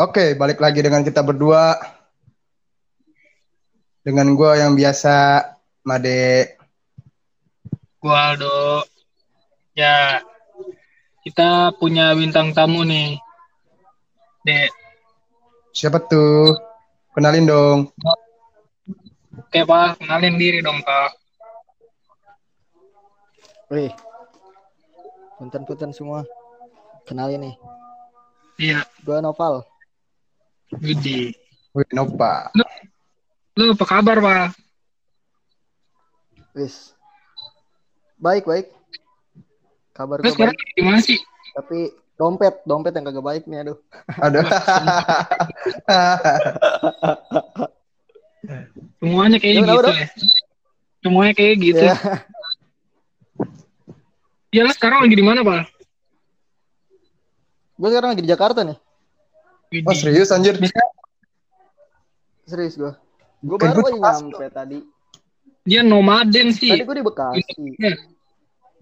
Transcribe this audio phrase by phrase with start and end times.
[0.00, 1.76] Oke, balik lagi dengan kita berdua.
[4.00, 5.44] Dengan gue yang biasa,
[5.84, 6.56] Made.
[8.00, 8.80] Gua Aldo.
[9.76, 10.24] Ya,
[11.20, 13.20] kita punya bintang tamu nih.
[14.40, 14.72] Dek,
[15.76, 16.56] Siapa tuh?
[17.12, 17.78] Kenalin dong.
[19.36, 21.12] oke Pak, kenalin diri dong Pak.
[23.68, 23.92] Wih.
[25.36, 26.24] Punten-punten semua.
[27.04, 27.54] Kenalin nih.
[28.56, 29.69] Iya, Gue Noval.
[30.78, 31.34] Widi.
[31.74, 32.50] Wih, Nova.
[33.58, 34.54] Lu apa kabar Pak?
[36.54, 36.94] Wis.
[38.20, 38.70] Baik, baik.
[39.94, 40.58] Kabar Lu gue baik.
[40.76, 41.18] di mana sih?
[41.56, 43.78] Tapi dompet, dompet yang kagak baik nih, aduh.
[44.22, 44.44] Aduh.
[49.00, 49.94] Semuanya Lu kenapa, gitu Dok?
[49.94, 50.06] ya.
[51.00, 51.84] Semuanya kayak gitu.
[51.84, 51.96] Ya.
[54.50, 55.70] Ya, lu sekarang lagi di mana Pak?
[57.78, 58.76] Gue sekarang lagi di Jakarta nih.
[59.70, 60.58] Oh serius anjir?
[62.42, 62.90] Serius gue.
[63.40, 64.78] Gue baru gua aja nyampe tadi.
[65.62, 66.74] Dia nomaden sih.
[66.74, 67.42] Tadi gue di Bekasi.
[67.78, 67.92] Iya,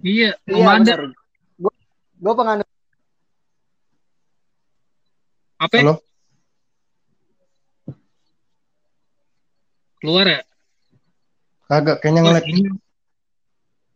[0.00, 0.84] Iya, nomaden.
[0.88, 1.00] bener.
[1.60, 1.72] Gue
[2.18, 2.68] gue penganut
[5.58, 5.74] Apa?
[5.76, 5.94] Halo?
[9.98, 10.40] Keluar ya?
[11.66, 12.44] Kagak, kayaknya ngelag.
[12.46, 12.78] Ini-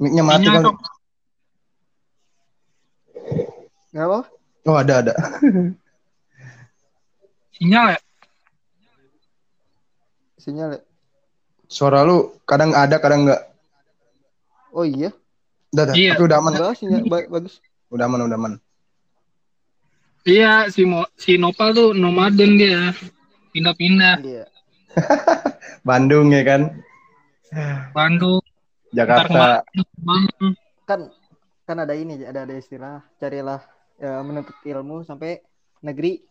[0.03, 0.75] Mic-nya mati Sinyal kali.
[3.95, 4.21] Nggak apa?
[4.67, 5.13] Oh, ada, ada.
[7.63, 8.01] Sinyal ya?
[10.43, 10.81] Sinyal ya?
[11.71, 13.55] Suara lu kadang ada, kadang enggak.
[14.75, 15.15] Oh iya?
[15.71, 15.95] Udah, udah.
[15.95, 16.19] Iya.
[16.19, 16.53] Tapi udah aman.
[16.59, 17.63] Enggak, sinyal ba- bagus.
[17.95, 18.53] Udah aman, udah aman.
[20.27, 22.91] Iya, si Mo, si Nopal tuh nomaden dia.
[23.55, 24.19] Pindah-pindah.
[24.27, 24.45] Iya.
[25.87, 26.83] Bandung ya kan?
[27.95, 28.43] Bandung,
[28.91, 29.63] Jakarta.
[30.83, 31.15] Kan
[31.63, 33.63] kan ada ini, ada ada istilah carilah
[34.03, 35.39] ya, menuntut ilmu sampai
[35.79, 36.27] negeri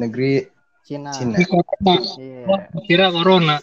[0.00, 0.48] Negeri
[0.80, 1.12] Cina.
[1.12, 1.36] Cina.
[1.36, 1.94] Di corona.
[2.16, 2.42] Iya.
[2.48, 3.56] Wah, kira corona.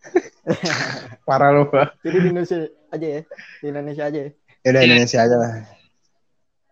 [1.28, 1.64] Parah lu.
[2.04, 2.58] Jadi di Indonesia
[2.92, 3.20] aja ya.
[3.60, 4.30] Di Indonesia aja ya.
[4.60, 4.80] Udah.
[4.84, 5.52] Indonesia aja lah.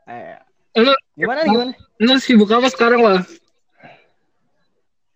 [0.08, 0.36] Eh,
[0.78, 1.72] Lu, gimana nih, gimana?
[1.98, 3.18] lu sibuk apa sekarang, Wal?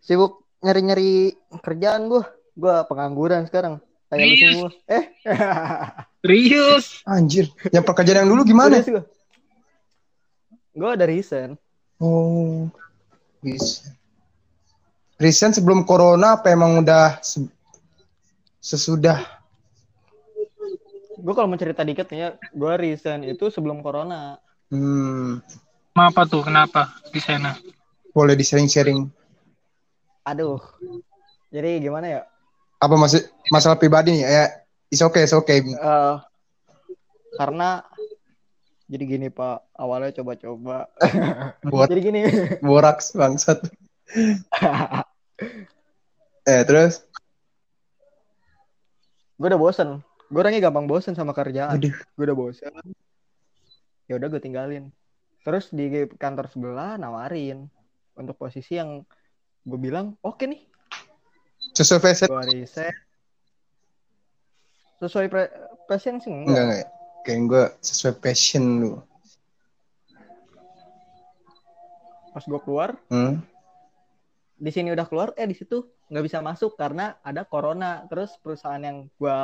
[0.02, 2.26] Sibuk nyari-nyari kerjaan gua.
[2.58, 3.78] Gua pengangguran sekarang.
[4.10, 4.70] Kayak lu semua.
[4.90, 5.04] Eh.
[6.22, 7.00] Serius?
[7.06, 7.46] Anjir.
[7.70, 8.82] Yang pekerjaan yang dulu gimana?
[10.74, 11.54] Gua ada reason.
[12.02, 12.66] Oh.
[15.18, 17.50] Recent sebelum corona apa emang udah se-
[18.62, 19.18] sesudah?
[21.22, 24.38] Gua kalau mau cerita dikit nih ya, gua reason itu sebelum corona.
[24.70, 25.42] Hmm.
[25.92, 26.42] Kenapa tuh?
[26.46, 27.58] Kenapa di sana?
[28.14, 29.06] Boleh di-sharing-sharing.
[30.26, 30.62] Aduh.
[31.52, 32.20] Jadi gimana ya?
[32.80, 34.24] Apa masih masalah pribadi nih?
[34.24, 34.44] Ya,
[34.88, 35.60] is okay, is okay.
[35.62, 36.16] Eh,
[37.36, 37.84] karena
[38.92, 40.92] jadi gini Pak, awalnya coba-coba.
[41.72, 42.20] Buat jadi gini.
[42.66, 43.64] boraks bangsat.
[46.42, 47.06] Eh, terus?
[49.38, 50.02] gue udah bosen.
[50.26, 51.78] Gue orangnya gampang bosen sama kerjaan.
[51.78, 51.94] Aduh.
[52.18, 52.74] Gue udah bosen.
[54.10, 54.90] Ya udah gue tinggalin.
[55.46, 55.86] Terus di
[56.18, 57.70] kantor sebelah nawarin
[58.18, 59.06] untuk posisi yang
[59.62, 60.66] gue bilang oke nih.
[61.78, 62.26] Sesuai fashion?
[62.26, 62.90] Gue riset.
[64.98, 65.46] Sesuai pre
[65.86, 66.66] passion sih Enggak, enggak.
[66.66, 67.01] enggak.
[67.22, 68.92] Kayak gue sesuai passion lu.
[72.32, 73.44] Pas gue keluar, Hmm?
[74.62, 78.06] di sini udah keluar, eh di situ nggak bisa masuk karena ada corona.
[78.06, 79.36] Terus perusahaan yang gue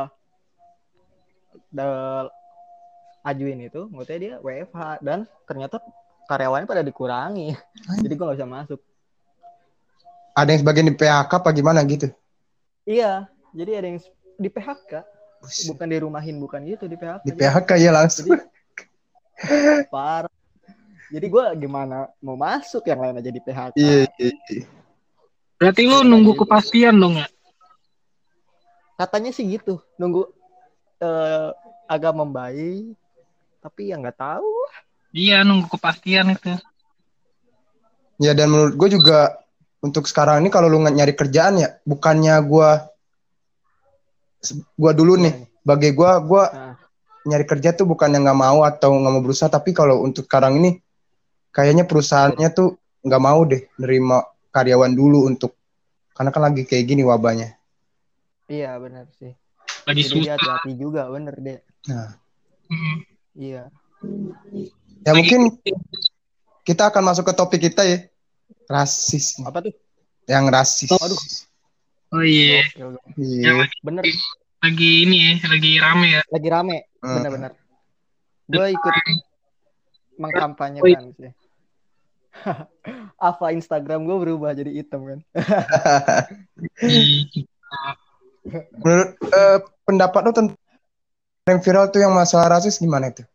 [3.27, 5.83] ajuin itu, maksudnya dia WFH dan ternyata
[6.31, 7.53] karyawannya pada dikurangi.
[8.01, 8.81] Jadi gue nggak bisa masuk.
[10.39, 12.09] Ada yang sebagian di PHK apa gimana gitu?
[12.87, 13.99] Iya, jadi ada yang
[14.39, 15.03] di PHK.
[15.69, 17.25] Bukan dirumahin, bukan gitu di PHK.
[17.25, 18.27] Di Jadi PHK ya langsung.
[19.93, 20.33] parah.
[21.09, 23.75] Jadi gue gimana mau masuk yang lain aja di PHK.
[23.81, 24.65] Iya, iya, iya.
[25.59, 27.27] Berarti lu nunggu kepastian dong ya?
[28.99, 30.27] Katanya sih gitu, nunggu
[31.01, 31.51] eh,
[31.89, 32.95] agak membaik,
[33.63, 34.53] tapi ya nggak tahu.
[35.15, 36.53] Iya, nunggu kepastian itu.
[38.19, 39.39] Ya dan menurut gue juga
[39.79, 42.71] untuk sekarang ini kalau lu nggak nyari kerjaan ya bukannya gue
[44.75, 46.75] gua dulu nih bagi gue gua Nah,
[47.27, 50.57] nyari kerja tuh bukan yang nggak mau atau nggak mau berusaha tapi kalau untuk sekarang
[50.59, 50.81] ini
[51.51, 52.75] kayaknya perusahaannya tuh
[53.05, 55.53] nggak mau deh nerima karyawan dulu untuk
[56.17, 57.55] karena kan lagi kayak gini wabahnya.
[58.49, 59.31] iya benar sih.
[59.85, 60.35] Lagi Jadi susah.
[60.35, 61.59] hati-hati juga, bener deh.
[61.87, 62.17] Nah,
[62.69, 62.97] Mm.
[63.33, 63.63] Iya.
[65.01, 65.57] ya mungkin
[66.63, 67.99] kita akan masuk ke topik kita ya
[68.67, 69.73] rasis Apa tuh?
[70.27, 70.91] yang rasis.
[70.91, 71.17] Aduh.
[72.09, 72.65] Oh iya.
[73.17, 73.69] Iya.
[73.85, 74.05] Bener,
[74.59, 76.23] Lagi ini ya, lagi rame ya.
[76.35, 76.77] lagi rame.
[76.99, 77.15] Hmm.
[77.21, 77.53] Bener-bener.
[78.49, 78.95] Gue ikut
[80.19, 81.33] mengkampanyekan sih.
[83.19, 85.19] apa Instagram gue berubah jadi hitam kan
[88.79, 90.57] Menurut eh, pendapat lo tentang
[91.51, 93.27] yang viral tuh yang masalah rasis gimana itu?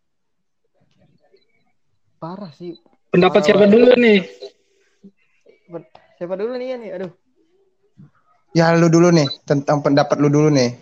[2.24, 2.80] parah sih
[3.12, 4.20] Pendapat Parah siapa dulu nih?
[6.18, 7.12] Siapa dulu nih ya nih aduh
[8.54, 10.78] Ya lu dulu nih tentang pendapat lu dulu nih.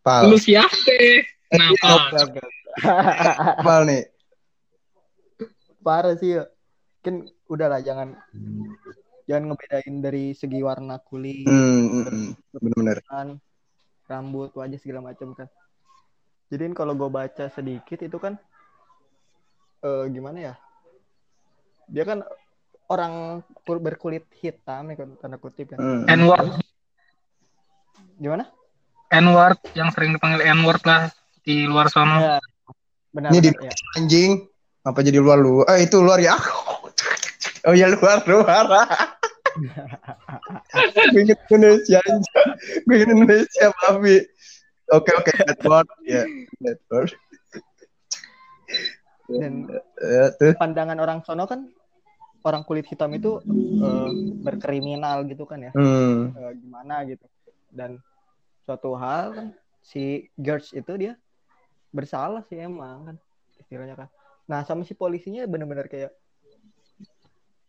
[0.00, 0.32] Pal.
[0.32, 0.72] Lu siapa?
[1.52, 2.08] Kenapa?
[2.10, 2.48] Gagal.
[3.66, 4.02] Pal nih.
[5.82, 6.46] parah sih ya
[7.02, 8.14] kan udahlah jangan
[9.26, 12.28] jangan ngebedain dari segi warna kulit Hmm, hmm, hmm.
[12.54, 12.98] bener-bener.
[13.02, 13.42] kan
[14.06, 15.50] rambut wajah segala macam kan
[16.54, 18.38] jadi kan kalau gue baca sedikit itu kan
[19.82, 20.54] eh gimana ya
[21.90, 22.22] dia kan
[22.86, 26.06] orang kul- berkulit hitam ya kan tanda kutip kan Hmm.
[26.06, 26.62] N-word,
[28.22, 28.46] gimana
[29.10, 31.10] N-word yang sering dipanggil N-word lah
[31.42, 32.16] di luar sana.
[32.16, 32.34] ya
[33.10, 33.72] benar Ini di- ya.
[33.94, 34.30] Anjing.
[34.82, 35.60] Apa jadi luar lu?
[35.64, 36.32] Eh itu luar ya.
[37.62, 38.66] Oh ya luar luar.
[41.12, 42.00] Gue inget Indonesia.
[42.82, 44.18] Gue inget Indonesia babi.
[44.90, 45.86] Oke oke that word.
[46.02, 46.26] Ya
[46.60, 47.14] that word.
[49.28, 50.52] dan Eh, tuh.
[50.58, 51.70] pandangan orang sono kan
[52.42, 53.38] orang kulit hitam itu
[53.78, 54.10] eh,
[54.42, 56.34] berkriminal gitu kan ya Hmm.
[56.34, 57.22] eh, gimana gitu
[57.70, 58.02] dan
[58.62, 59.46] suatu hal kan
[59.82, 61.12] si George itu dia
[61.90, 63.16] bersalah sih emang kan
[63.58, 64.08] istilahnya kan
[64.46, 66.14] nah sama si polisinya bener-bener kayak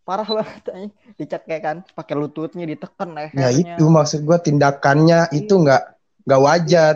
[0.04, 5.31] parah banget anjing dicek kayak kan pakai lututnya ditekan Ya lehernya itu maksud gue tindakannya
[5.31, 5.84] itu nggak
[6.28, 6.95] nggak wajar,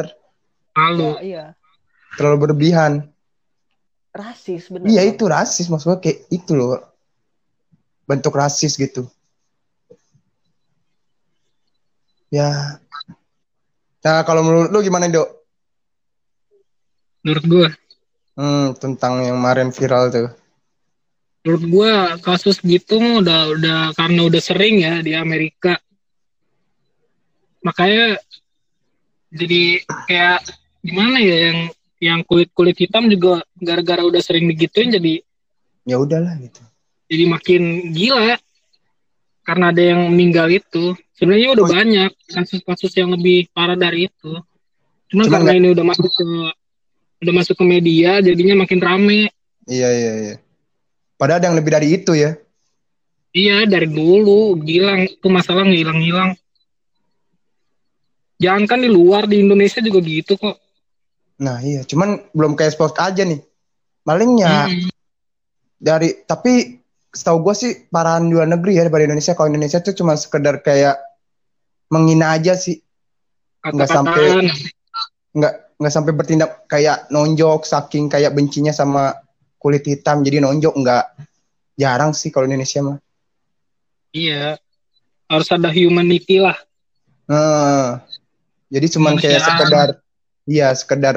[0.76, 1.16] Malu.
[1.18, 1.46] Ya, iya
[2.18, 3.14] terlalu berlebihan.
[4.18, 6.82] rasis bener Iya itu rasis maksud gue kayak itu loh
[8.10, 9.06] bentuk rasis gitu.
[12.34, 12.82] Ya.
[14.08, 15.28] Nah kalau menurut lu gimana dok?
[17.28, 17.68] Menurut gua,
[18.38, 20.30] Hmm, tentang yang kemarin viral tuh.
[21.44, 21.92] menurut gua
[22.24, 25.76] kasus gitu udah udah karena udah sering ya di Amerika.
[27.60, 28.16] Makanya
[29.28, 30.40] jadi kayak
[30.80, 31.60] gimana ya yang
[32.00, 35.20] yang kulit kulit hitam juga gara-gara udah sering digituin jadi
[35.84, 36.64] Ya udahlah gitu.
[37.12, 38.40] jadi makin gila
[39.48, 41.72] karena ada yang meninggal itu sebenarnya udah Oh.
[41.72, 44.34] banyak kasus-kasus yang lebih parah dari itu
[45.08, 46.26] cuma Cuman karena nggak- ini udah masuk ke
[47.18, 49.32] udah masuk ke media jadinya makin rame
[49.64, 50.36] Iya iya iya.
[51.16, 52.36] Padahal ada yang lebih dari itu ya.
[53.32, 56.36] iya dari dulu gilang tuh masalah ngilang-ngilang
[58.38, 60.58] jangan kan di luar di Indonesia juga gitu kok
[61.38, 63.38] Nah iya, cuman belum kayak sport aja nih.
[64.04, 64.90] Malingnya Hmm,
[65.78, 66.82] dari tapi
[67.18, 69.34] setahu gue sih parahan di luar negeri ya daripada Indonesia.
[69.34, 71.02] Kalau Indonesia tuh cuma sekedar kayak
[71.90, 72.78] menghina aja sih,
[73.66, 74.46] nggak kata-kataan.
[75.34, 79.18] nggak nggak sampai bertindak kayak nonjok saking kayak bencinya sama
[79.58, 80.78] kulit hitam jadi nonjok.
[80.78, 81.06] Nggak.
[81.78, 82.98] Jarang sih kalau Indonesia mah.
[84.14, 84.58] iya.
[85.28, 86.56] Harus ada humanity lah.
[87.28, 88.00] Nah,
[88.72, 89.88] jadi cuman kayak sekedar
[90.48, 91.16] iya sekedar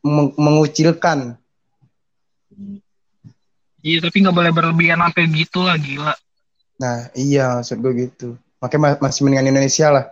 [0.00, 1.36] meng- mengucilkan.
[3.82, 6.14] Iya tapi nggak boleh berlebihan sampai gitu lah gila
[6.82, 8.28] Nah iya maksud gue gitu.
[8.58, 10.04] Makanya ma- masih mendingan Indonesia lah.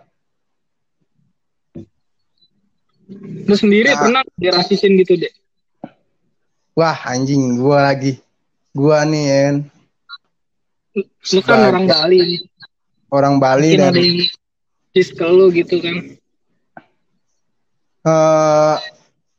[3.47, 3.99] lu sendiri Nah.
[3.99, 5.33] pernah dirasisin gitu deh
[6.71, 8.15] Wah anjing gua lagi.
[8.71, 9.55] Gua nih kan,
[11.35, 12.19] lu kan orang Bali
[13.11, 14.17] orang Bali mungkin dan ada yang
[14.95, 15.95] dis ke lu gitu kan
[18.07, 18.75] eh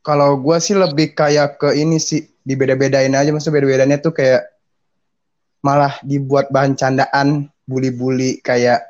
[0.04, 4.42] kalau gua sih lebih kayak ke ini sih dibeda-bedain aja maksudnya beda-bedanya tuh kayak
[5.62, 8.82] malah dibuat bahan candaan bully-bully kayak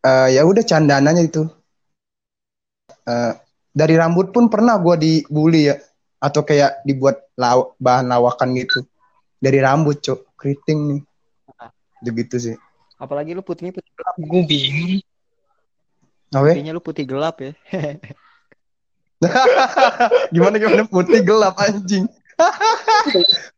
[0.00, 1.44] eh ya udah candaan aja itu
[3.10, 3.32] Eh,
[3.70, 5.76] dari rambut pun pernah gua dibully ya
[6.20, 8.84] atau kayak dibuat law bahan lawakan gitu.
[9.40, 11.02] Dari rambut cok keriting nih.
[12.04, 12.56] Begitu sih.
[13.00, 15.00] Apalagi lu putihnya putih gelap gue bingung
[16.36, 16.52] weh.
[16.52, 17.56] putihnya lu putih gelap ya
[20.34, 20.82] gimana gimana?
[20.88, 22.08] Putih gelap anjing.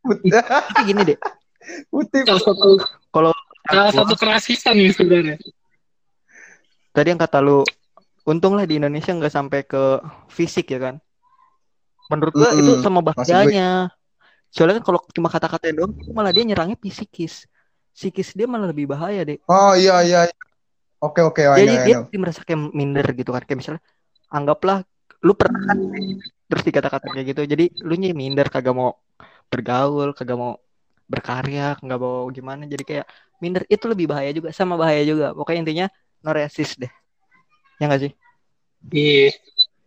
[0.03, 0.29] Putih,
[0.83, 1.17] gini deh.
[1.87, 2.27] Putih.
[2.27, 2.69] Salah satu
[3.15, 3.31] kalau
[3.71, 5.37] salah satu kerasisan nih sebenarnya.
[6.93, 7.63] Tadi yang kata lu
[8.27, 10.95] untung lah di Indonesia nggak sampai ke fisik ya kan?
[12.11, 12.83] Menurut gua itu Mm-mm.
[12.83, 13.91] sama bahayanya.
[14.53, 17.49] soalnya kan kalau cuma kata-kata doang malah dia nyerangnya psikis.
[17.89, 20.19] Psikis dia malah lebih bahaya deh oh iya iya.
[20.29, 20.35] Iya.
[21.01, 21.21] oke.
[21.25, 22.19] Oke I jadi know, dia know.
[22.21, 23.41] merasa kayak minder gitu kan.
[23.47, 23.81] Kayak misalnya
[24.29, 24.85] anggaplah
[25.23, 25.79] lu pernah kan
[26.51, 27.41] terus dikata-kata kayak gitu.
[27.47, 28.99] Jadi lu nya minder kagak mau
[29.47, 30.59] bergaul kagak mau
[31.07, 32.67] berkarya nggak mau gimana.
[32.67, 33.05] Jadi kayak
[33.39, 35.31] minder itu lebih bahaya juga sama bahaya juga.
[35.31, 35.85] Pokoknya intinya
[36.23, 36.91] no resist deh.
[37.79, 38.11] Ya nggak sih?
[38.91, 39.31] Iya.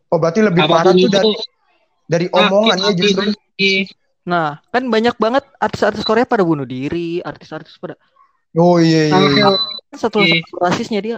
[0.08, 1.32] Oh berarti lebih parah tuh itu dari
[2.06, 3.30] dari omongannya sakit justru.
[4.26, 7.94] Nah, kan banyak banget artis-artis Korea pada bunuh diri, artis-artis pada
[8.56, 9.14] Oh iya iya.
[9.14, 9.14] iya.
[9.14, 9.54] Hal-hal
[9.94, 10.40] satu Iya.
[10.42, 11.16] satu rasisnya dia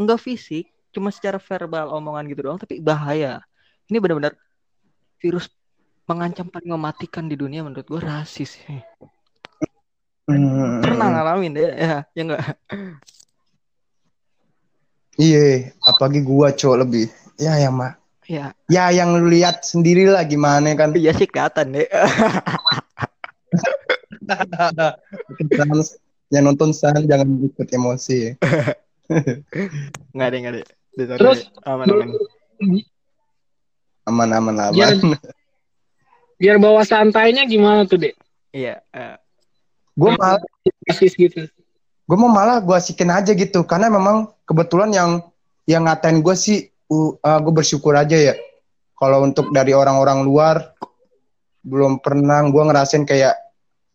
[0.00, 3.42] enggak fisik, cuma secara verbal omongan gitu doang, tapi bahaya.
[3.90, 4.38] Ini benar-benar
[5.18, 5.50] virus
[6.06, 8.56] mengancam paling mematikan di dunia menurut gue rasis.
[10.24, 10.80] Hmm.
[10.80, 12.56] Pernah ngalamin deh, ya, ya enggak?
[15.14, 17.06] Iya, apalagi gua cowok lebih.
[17.38, 17.94] Ya yang mah.
[18.24, 20.96] Ya, Ya yang lu lihat sendiri lah gimana kan.
[20.96, 21.84] iya sih kelihatan deh.
[26.32, 28.34] Yang nonton san jangan ikut emosi.
[30.16, 30.66] Enggak deh, enggak deh.
[30.94, 31.68] Terus, deh.
[31.68, 32.08] aman aman.
[34.04, 34.68] Aman-aman lah.
[34.70, 35.18] Biar- aman.
[36.36, 38.14] biar bawa santainya gimana tuh, Dek?
[38.54, 39.16] Iya, eh,
[39.94, 40.42] Gue malah,
[40.90, 41.46] gitu.
[42.04, 43.62] gue mau malah gue asikin aja gitu.
[43.62, 45.10] Karena memang kebetulan yang
[45.70, 48.34] yang ngatain gue sih, uh, gue bersyukur aja ya.
[48.98, 50.74] Kalau untuk dari orang-orang luar,
[51.62, 53.38] belum pernah gue ngerasain kayak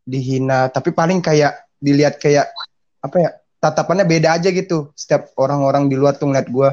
[0.07, 0.71] dihina.
[0.71, 2.47] Tapi paling kayak dilihat kayak
[3.03, 3.29] apa ya?
[3.59, 4.95] Tatapannya beda aja gitu.
[4.95, 6.69] Setiap orang-orang di luar tuh ngeliat gue,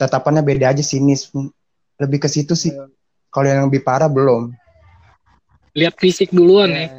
[0.00, 1.28] tatapannya beda aja sinis.
[2.00, 2.72] Lebih ke situ sih.
[3.28, 4.56] Kalau yang lebih parah belum.
[5.76, 6.88] Lihat fisik duluan ya.
[6.88, 6.90] eh,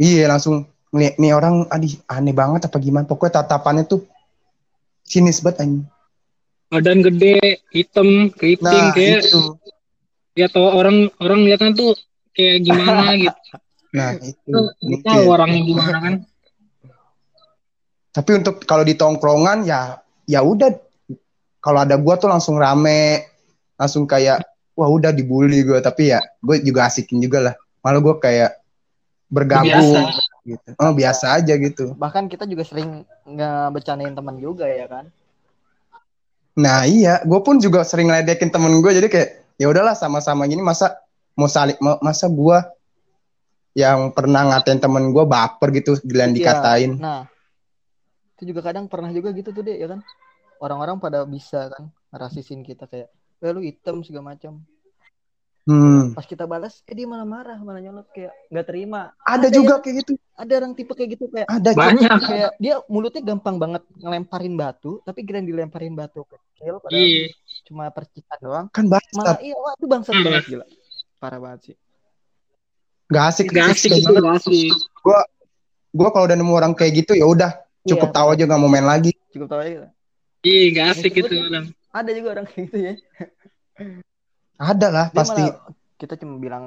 [0.00, 0.64] Iya langsung
[0.94, 4.06] nih, nih orang aduh aneh banget apa gimana pokoknya tatapannya tuh
[5.04, 5.84] sinis banget anjing.
[6.72, 9.60] Badan gede, hitam, keriting Nah kayak itu.
[10.32, 11.92] lihat orang orang lihatnya tuh
[12.32, 13.40] kayak gimana gitu.
[13.92, 14.50] Nah itu.
[14.80, 15.28] Kita Mungkin.
[15.28, 16.14] orangnya gimana kan?
[18.12, 20.72] Tapi untuk kalau di tongkrongan ya ya udah
[21.62, 23.22] kalau ada gua tuh langsung rame
[23.78, 24.42] langsung kayak
[24.74, 27.54] wah udah dibully gua tapi ya gue juga asikin juga lah.
[27.80, 28.58] Malah gua kayak
[29.26, 30.44] bergabung Biasa.
[30.44, 30.68] gitu.
[30.76, 31.94] Oh biasa aja gitu.
[31.94, 35.06] bahkan kita juga sering ngebercandain teman juga ya kan.
[36.52, 40.60] Nah iya, gue pun juga sering ngeledekin temen gue jadi kayak ya udahlah sama-sama gini
[40.60, 41.00] masa
[41.32, 42.58] mau saling ma- masa gue
[43.72, 46.36] yang pernah ngatain temen gue baper gitu giliran Iya.
[46.36, 46.90] dikatain.
[47.00, 47.24] Nah,
[48.36, 50.04] itu juga kadang pernah juga gitu tuh deh ya kan.
[50.62, 54.62] Orang-orang pada bisa kan ngerasisin kita kayak, eh lu hitam segala macam.
[55.62, 56.10] Hmm.
[56.10, 59.14] Pas kita balas, eh dia malah marah, malah nyolot kayak nggak terima.
[59.22, 60.12] Ada Ada juga yang- kayak gitu.
[60.32, 61.70] Ada orang tipe kayak gitu kayak Ada.
[61.72, 62.18] Banyak.
[62.20, 67.26] kayak dia mulutnya gampang banget ngelemparin batu, tapi kira dilemparin batu kecil padahal Iya.
[67.64, 68.66] cuma percikan doang.
[68.68, 69.38] kan Malah bangsat.
[69.40, 70.24] iya, wah itu bangsat Hmm.
[70.24, 70.64] banget gila.
[71.18, 71.76] Parah banget sih.
[73.06, 73.46] Gak asik.
[73.48, 74.18] Gak asik banget.
[74.20, 74.70] gak asik.
[75.92, 77.54] Gue kalau udah nemu orang kayak gitu ya udah
[77.84, 79.14] cukup Iya, tahu aja gak mau main lagi.
[79.30, 79.90] Cukup tahu aja.
[80.42, 81.70] Iya gak asik itu orang.
[81.94, 82.92] Ada juga orang kayak gitu ya.
[84.58, 85.42] Ada lah Dia pasti.
[85.42, 86.64] malah kita cuma bilang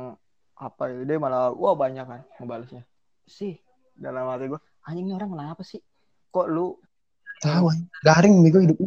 [0.55, 2.88] apa ya, dia malah wah banyak kan ngebalesnya.
[3.27, 3.60] Sih,
[4.00, 5.84] dalam hati gue, anjing orang kenapa sih?
[6.32, 6.79] Kok lu
[7.44, 7.67] Tahu.
[8.00, 8.79] Garing bego hidup.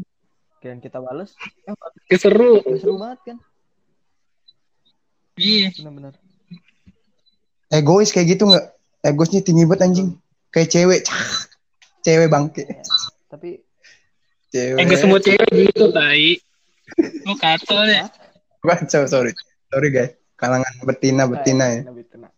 [0.58, 1.36] kirain kita bales?
[1.68, 1.76] Eh,
[2.08, 2.64] Keseru.
[2.64, 3.38] gak seru banget kan?
[5.38, 5.70] Iya.
[5.78, 6.16] Bener-bener.
[7.70, 8.66] Egois kayak gitu nggak?
[9.04, 10.08] Egoisnya tinggi banget anjing.
[10.50, 11.00] Kayak cewek.
[11.06, 11.46] Cah.
[12.02, 12.64] Cewek bangke.
[12.66, 12.82] Ya,
[13.28, 13.62] tapi
[14.48, 14.80] Cewek.
[14.80, 16.40] Eh gak semua cewek gitu, tai.
[17.28, 18.04] Lu kacau deh.
[18.64, 19.32] Kacau, sorry.
[19.68, 20.12] Sorry guys.
[20.38, 21.80] Kalangan betina betina ya.
[21.84, 22.28] Betina, betina.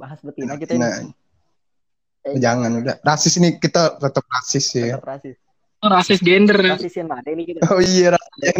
[0.00, 2.38] Bahas betina kita ini Betina.
[2.38, 2.96] Jangan udah.
[3.02, 4.98] Rasis ini kita tetap rasis ya.
[4.98, 5.36] tetap rasis.
[5.82, 6.58] Oh, rasis gender.
[6.58, 6.74] ya.
[6.78, 7.66] Rasisin mana ini kita?
[7.70, 8.54] Oh iya rasis.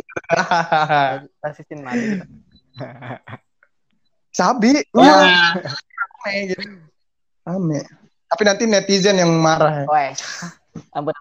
[1.46, 2.26] Rasisin mana kita?
[4.30, 4.82] Sabi.
[4.94, 5.02] Oh.
[5.02, 5.14] Ya.
[5.14, 5.52] Wah,
[6.22, 6.62] Rame gitu.
[7.46, 7.80] Rame.
[8.30, 9.82] Tapi nanti netizen yang marah.
[9.82, 9.86] ya.
[9.90, 10.18] Wes.
[10.94, 11.14] Ampun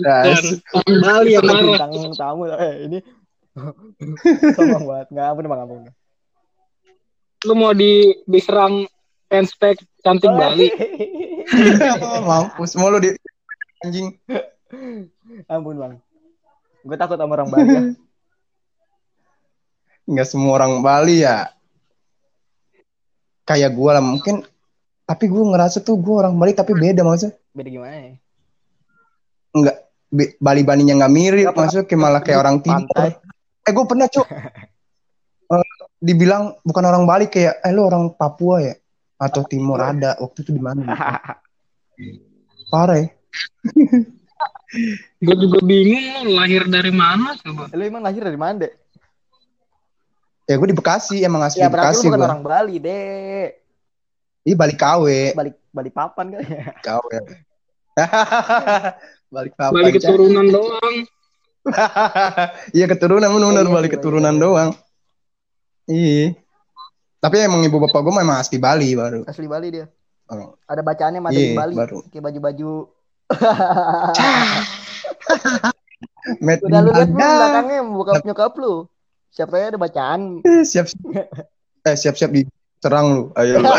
[0.00, 0.62] Ras.
[0.74, 2.98] orang Bali yang bintang tamu eh ini.
[4.56, 5.06] Sombong banget.
[5.10, 5.78] Enggak ampun Bang ampun.
[7.46, 8.86] Lu mau di diserang
[9.26, 10.68] fanspage cantik Bali.
[12.28, 13.10] Mampus mulu di
[13.82, 14.14] anjing.
[15.50, 15.92] ampun Bang.
[16.86, 17.82] Gue takut sama orang Bali ya.
[20.08, 21.52] Enggak semua orang Bali ya.
[23.44, 24.40] Kayak gua lah mungkin.
[25.04, 27.36] Tapi gua ngerasa tuh gua orang Bali tapi beda maksudnya.
[27.52, 28.12] Beda gimana ya?
[29.52, 29.87] Enggak.
[30.14, 31.46] Bali Balinya nggak mirip.
[31.52, 32.88] Maksudnya kayak malah kayak orang timur.
[32.88, 33.10] Pantai.
[33.64, 34.26] Eh gue pernah cuk.
[35.48, 35.64] Eh,
[35.96, 38.76] dibilang bukan orang Bali kayak eh lu orang Papua ya
[39.16, 40.84] atau Timur ada waktu itu di mana?
[42.72, 43.08] Parah ya.
[45.24, 47.72] Gue juga bingung lu lahir dari mana coba.
[47.72, 48.72] Lu emang lahir dari mana, Dek?
[50.48, 52.28] Ya gue di Bekasi emang asli Ya Bekasi lu bukan gue.
[52.28, 53.50] orang Bali, Dek.
[54.44, 55.32] Ih balik KW.
[55.32, 56.76] Balik balik papan kan ya.
[56.84, 57.08] KW.
[59.28, 59.72] balik apa?
[59.72, 60.96] Bali keturunan doang.
[62.72, 64.40] Iya keturunan bener Iya, balik iya, keturunan iya.
[64.40, 64.70] doang.
[65.84, 66.32] Iya.
[67.20, 69.28] Tapi emang ibu bapak gue memang asli Bali baru.
[69.28, 69.86] Asli Bali dia.
[70.28, 71.74] Oh, Ada bacaannya Iya, in Bali.
[71.76, 71.98] baru.
[72.08, 72.72] Kayak baju-baju.
[76.44, 78.84] Made Udah lu lihat belakangnya bokap nyokap lu.
[79.32, 80.20] Siapa tahu ada bacaan.
[80.64, 80.86] siap
[81.84, 82.44] eh siap siap di
[82.80, 83.22] serang lu.
[83.36, 83.68] Ayo lu.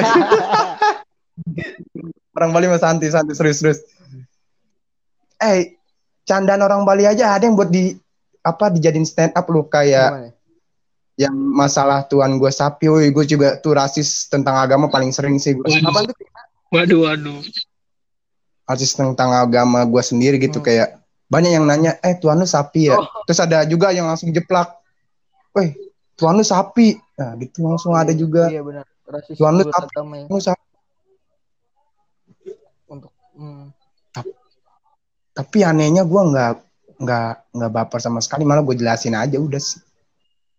[2.38, 3.80] orang Bali mah santai santai serius serius.
[5.40, 5.80] Eh,
[6.28, 7.96] candaan orang Bali aja ada yang buat di
[8.44, 10.32] apa dijadiin stand up lu kayak Gimana?
[11.20, 15.56] yang masalah tuan gue sapi, woi gue juga tuh rasis tentang agama paling sering sih
[15.56, 15.68] gue.
[15.68, 15.92] Waduh.
[15.92, 16.16] Apaan tuh?
[16.72, 17.40] Waduh, waduh.
[18.70, 20.68] Rasis tentang agama gue sendiri gitu Hmm.
[20.68, 20.88] kayak
[21.30, 22.96] banyak yang nanya, eh tuan lu sapi ya?
[22.96, 23.06] Oh.
[23.28, 24.80] Terus ada juga yang langsung jeplak,
[25.52, 25.76] weh
[26.16, 28.48] tuan lu sapi, nah gitu langsung ada juga.
[28.48, 28.86] Iya benar.
[29.10, 30.26] Rasis Tuan lu agama ya.
[30.30, 30.68] Lu sapi.
[32.86, 33.74] Untuk hmm.
[34.14, 34.30] Tapi
[35.66, 36.54] anehnya gue nggak
[37.00, 39.80] nggak nggak baper sama sekali, malah gue jelasin aja udah sih.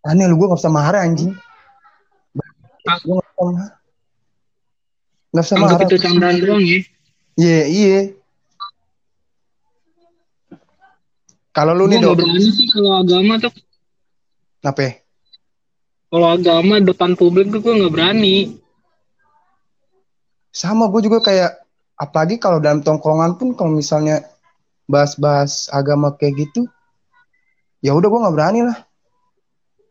[0.07, 1.37] Aneh lu gue nggak bisa marah anjing.
[3.05, 3.71] Gue nggak bisa marah.
[5.31, 5.87] Nggak Anggap marah.
[5.87, 6.81] itu candaan doang ya.
[7.37, 8.00] Iya iya.
[11.50, 13.53] Kalau lu Gue nih dok, berani sih kalau agama tuh.
[14.65, 14.81] apa?
[14.81, 14.93] ya?
[16.11, 18.37] Kalau agama depan publik tuh gue nggak berani.
[20.50, 21.62] Sama gue juga kayak
[21.95, 24.25] apalagi kalau dalam tongkrongan pun kalau misalnya
[24.91, 26.67] bahas-bahas agama kayak gitu,
[27.79, 28.77] ya udah gue nggak berani lah.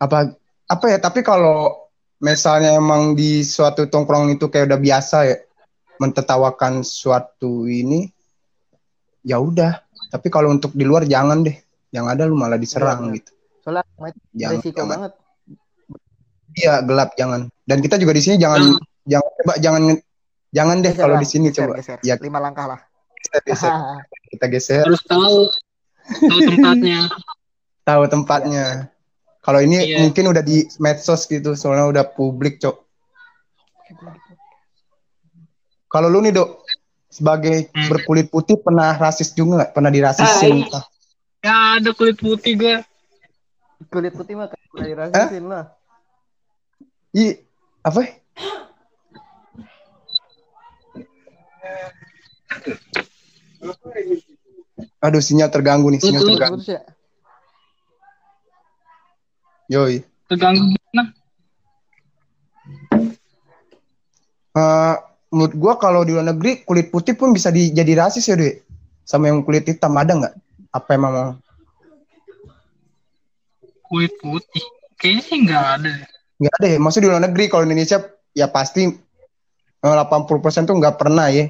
[0.04, 0.36] Apa
[0.68, 1.00] apa ya?
[1.00, 1.88] Tapi kalau
[2.20, 5.38] misalnya emang di suatu tongkrongan itu kayak udah biasa ya
[6.04, 8.12] mentertawakan suatu ini,
[9.24, 9.80] ya udah.
[10.12, 11.56] Tapi kalau untuk di luar jangan deh.
[11.90, 13.18] Yang ada lu malah diserang benar.
[13.18, 13.32] gitu.
[13.66, 13.82] Soalnya
[14.38, 14.88] Jangan, jangan.
[14.94, 15.12] banget.
[16.54, 17.42] Iya gelap jangan.
[17.66, 18.62] Dan kita juga di sini jangan
[19.10, 19.82] jangan coba jangan
[20.54, 21.74] jangan deh Geser kalau lah, di sini geser, coba.
[21.82, 21.98] geser.
[22.06, 22.80] Ya Lima langkah lah.
[23.20, 23.74] Kita geser,
[24.32, 25.38] kita geser Harus tahu
[26.28, 27.00] tahu tempatnya.
[27.90, 28.66] tahu tempatnya.
[29.40, 29.98] Kalau ini Iya.
[30.04, 32.76] mungkin udah di medsos gitu, soalnya udah publik, Cok.
[35.90, 36.50] Kalau lu nih, Dok,
[37.10, 37.90] sebagai Hmm.
[37.90, 39.72] berkulit putih pernah rasis juga nggak?
[39.74, 40.70] Pernah dirasisin?
[40.70, 40.86] Ah,
[41.40, 42.76] Ya ada kulit putih gue.
[43.88, 45.72] Kulit putih mah udah dirasisin lah.
[47.16, 47.42] Ih,
[47.82, 48.06] apa?
[55.00, 56.36] Aduh, sinyal terganggu nih, sinyal Betul.
[56.36, 56.58] terganggu.
[56.60, 56.82] Putus ya?
[59.70, 60.02] Yoi.
[60.26, 61.04] Terganggu gimana?
[64.50, 64.96] Eh,
[65.30, 68.66] menurut gua kalau di luar negeri kulit putih pun bisa di, jadi rasis ya, Dek.
[69.06, 70.36] Sama yang kulit hitam ada nggak?
[70.70, 71.38] Apa emang
[73.90, 74.64] Kulit putih.
[75.02, 75.92] Kayaknya sih nggak ada.
[76.40, 76.78] nggak ada ya?
[76.78, 77.98] Maksudnya di luar negeri kalau Indonesia
[78.38, 81.50] ya pasti eh, 80% tuh nggak pernah ya.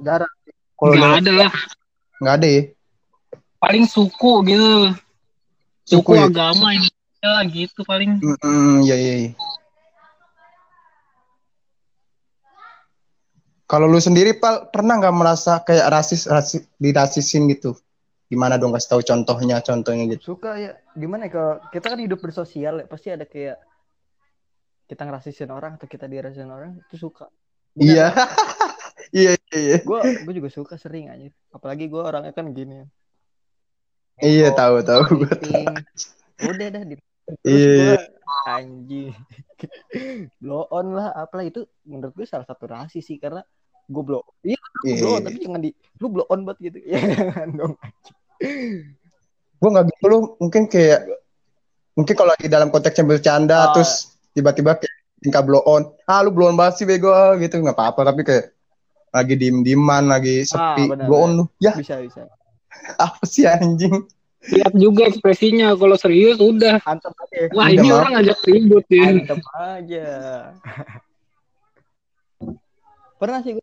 [0.00, 0.28] Darah.
[0.76, 1.52] Kalau Nggak ada lah.
[2.20, 2.62] nggak ada ya.
[3.56, 4.92] Paling suku gitu.
[5.86, 6.28] Suku, Suku ya?
[6.28, 8.20] agama Indonesia gitu paling.
[8.42, 9.14] Hmm, iya iya.
[9.24, 9.32] iya.
[13.66, 17.74] Kalau lu sendiri Pal, pernah nggak merasa kayak rasis, rasis dirasisin gitu?
[18.30, 20.34] Gimana dong kasih tahu contohnya, contohnya gitu.
[20.38, 20.78] Suka ya.
[20.94, 23.58] Gimana ya kalau kita kan hidup bersosial ya, pasti ada kayak
[24.86, 27.26] kita ngerasisin orang atau kita dirasisin orang itu suka.
[27.74, 28.14] Iya.
[29.12, 29.76] iya iya iya.
[29.82, 31.28] Gue gue juga suka sering aja.
[31.50, 32.86] Apalagi gue orangnya kan gini.
[34.16, 35.34] Iya tahu tahu gue.
[36.42, 36.96] Udah dah di
[37.42, 37.98] Iya.
[38.46, 39.10] anjing
[40.42, 43.42] blow on lah apalah itu menurut gue salah satu rasis sih karena
[43.82, 44.54] gue blow iya
[44.86, 45.02] Iya.
[45.02, 47.74] blow on tapi jangan di lu blow on banget gitu ya jangan dong
[49.58, 51.00] Gue nggak gitu lu mungkin kayak
[51.98, 53.66] mungkin kalau lagi dalam konteksnya bercanda Ah.
[53.74, 55.90] terus tiba-tiba kayak tingkah blow on.
[56.06, 58.54] Ah lu blow on banget sih bego ah, gitu nggak apa-apa tapi kayak
[59.16, 61.44] lagi diem-dieman lagi sepi benar, blow on lu.
[61.56, 62.28] Ya bisa bisa
[63.04, 64.04] apa sih anjing?
[64.46, 65.74] Lihat juga ekspresinya.
[65.74, 66.78] Kalau serius udah.
[66.84, 67.98] antem aja Wah Udah, ini maaf.
[67.98, 69.02] orang ngajak ribut ya.
[69.08, 70.06] antem aja
[73.16, 73.56] pernah sih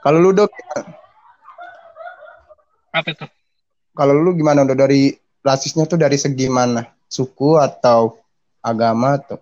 [0.00, 0.48] Kalau lu dok,
[2.90, 3.30] Apa tuh?
[3.90, 6.88] kalau lu gimana udah dari rasisnya tuh dari segi mana?
[7.04, 8.16] Suku atau
[8.60, 9.36] agama atau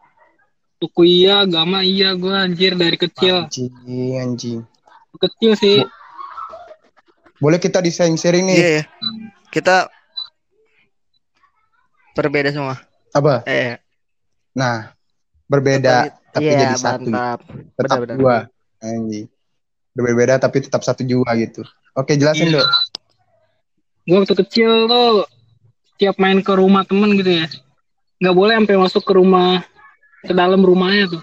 [0.78, 2.14] Suku iya, agama iya.
[2.14, 3.46] Gue anjir dari kecil.
[3.46, 3.70] anjing
[4.16, 4.60] anjing.
[5.18, 5.78] Kecil sih.
[7.38, 8.82] Boleh kita di sharing-sharing nih iya
[9.48, 9.88] kita
[12.18, 12.82] berbeda semua
[13.14, 13.46] apa?
[13.46, 13.78] eh
[14.58, 14.90] Nah,
[15.46, 17.06] berbeda tapi iya jadi satu.
[17.06, 17.46] mantap
[17.78, 18.50] Tetap dua.
[18.82, 19.30] Anjing.
[19.94, 21.62] Berbeda tapi tetap satu jua gitu.
[21.94, 22.66] Oke, jelasin dok.
[24.02, 25.30] Gue waktu kecil tuh
[25.94, 27.46] tiap main ke rumah temen gitu ya.
[28.18, 29.62] Nggak boleh sampai masuk ke rumah
[30.26, 31.22] ke dalam rumahnya tuh.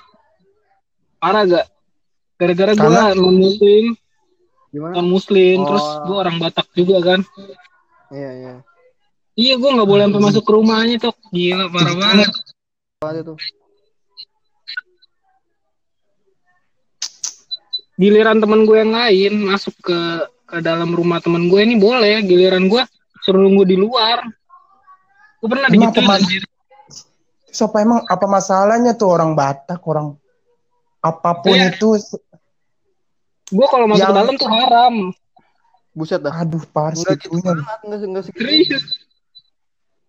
[1.20, 1.66] Parah gak?
[2.36, 3.86] Gara-gara gue non muslim,
[4.70, 5.66] gimana non muslim, Oh.
[5.66, 7.20] terus gue orang Batak juga kan.
[8.12, 8.54] iya iya
[9.36, 11.12] Iya gue nggak boleh sampai masuk ke rumahnya tuh.
[11.30, 12.30] Gila parah banget.
[13.22, 13.36] tuh
[17.96, 20.00] Giliran temen gue yang lain masuk ke
[20.46, 22.20] ke dalam rumah temen gue ini boleh.
[22.24, 22.84] Giliran gue
[23.24, 24.24] suruh nunggu di luar.
[25.40, 26.44] Gue pernah Emang digituin anjir.
[27.48, 30.20] siapa emang apa masalahnya tuh orang Batak, orang
[31.00, 31.72] apa pun Iya.
[31.72, 31.96] itu
[33.52, 34.96] Gue kalau masuk Yang- ke dalam tuh haram.
[35.96, 36.34] Buset dah.
[36.36, 38.44] aduh parah Enggak gitu banget, enggak enggak segitu.
[38.44, 38.84] Serius,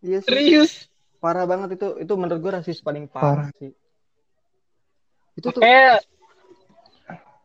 [0.03, 0.27] Iya sih.
[0.27, 0.71] serius.
[1.17, 1.87] Parah banget itu.
[2.03, 3.47] Itu menurut gue rasis paling Parah.
[3.47, 3.71] parah, sih.
[5.35, 6.03] Itu tuh Kayak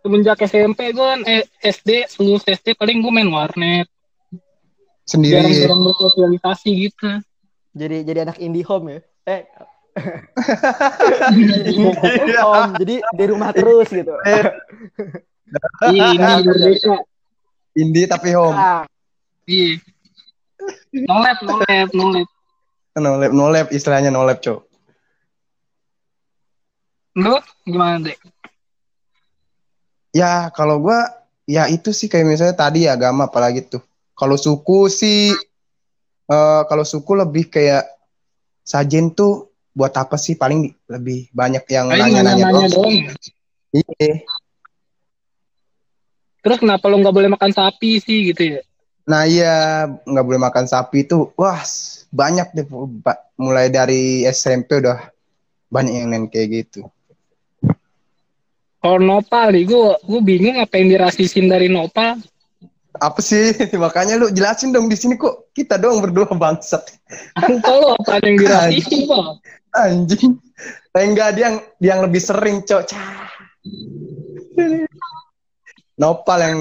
[0.01, 3.85] semenjak SMP gue kan eh, SD, lulus SD paling gue main warnet.
[5.05, 5.37] Sendiri.
[5.37, 7.09] Jarang-jarang bersosialisasi gitu.
[7.71, 8.99] jadi jadi anak indie home ya.
[9.29, 9.41] Eh.
[12.79, 14.11] Jadi di rumah terus gitu.
[15.89, 16.95] Ini merdeka.
[17.75, 18.59] Indie tapi home.
[18.59, 18.83] Ah,
[19.47, 19.79] Iya.
[21.07, 22.27] No lab, no lab, no lab.
[22.99, 24.59] No lab, no lab istilahnya no lab, Cok.
[27.19, 28.19] Lu gimana, Dek?
[30.11, 31.07] Ya, kalau gua
[31.47, 33.83] ya itu sih kayak misalnya tadi agama apalagi tuh.
[34.15, 35.33] Kalau suku sih
[36.31, 37.87] eh kalau suku lebih kayak
[38.61, 42.69] sajen tuh buat apa sih paling lebih banyak yang nanya-nanya doang.
[42.69, 42.95] doang.
[43.71, 44.23] Iya.
[46.41, 48.61] Terus kenapa lu nggak boleh makan sapi sih gitu ya?
[49.05, 51.61] Nah iya nggak boleh makan sapi itu wah
[52.11, 52.67] banyak deh
[53.39, 55.09] mulai dari SMP udah
[55.71, 56.85] banyak yang nanya kayak gitu.
[58.81, 62.17] Kalau nopal nih, gue gue bingung apa yang dirasisin dari nopal.
[62.97, 66.83] Apa sih makanya lu jelasin dong di sini kok kita doang berdua bangsat
[67.61, 69.39] Kalau apa yang dirasisin, Pak?
[69.85, 70.35] anjing.
[70.91, 72.91] Eh, enggak dia yang dia yang lebih sering cok.
[72.91, 73.31] Cah.
[76.01, 76.59] Nopal yang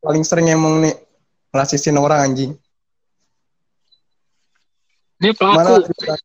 [0.00, 0.96] paling sering emang nih
[1.52, 2.52] ngelasisin orang anjing.
[5.20, 5.84] Dia Mana pelaku.
[5.84, 6.24] lagi,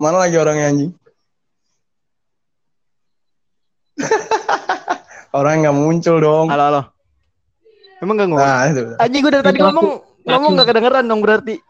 [0.00, 0.92] mana lagi orangnya anjing?
[5.36, 6.48] Orang nggak muncul dong.
[6.48, 6.82] halo halo.
[8.00, 8.40] Emang gak ngomong?
[8.42, 8.82] Nah, itu.
[8.96, 9.88] Anjing gue dari tadi ngomong
[10.24, 11.60] ngomong gak kedengeran dong berarti.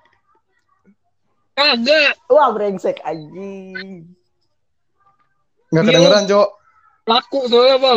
[1.52, 2.16] Kagak.
[2.30, 4.06] Wah brengsek anjing.
[5.68, 5.90] Nggak Iya.
[5.90, 6.48] kedengeran, Cok.
[7.02, 7.94] Pelaku soalnya, Pak.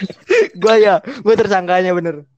[0.62, 2.28] Gue ya, gue tersangkanya bener.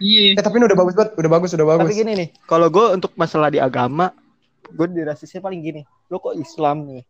[0.00, 0.38] Iya.
[0.38, 1.90] Eh, tapi ini udah bagus banget, udah bagus, udah bagus.
[1.90, 4.14] Tapi gini nih, kalau gue untuk masalah di agama,
[4.70, 5.82] gue di rasisnya paling gini.
[6.06, 7.02] Lu kok Islam nih,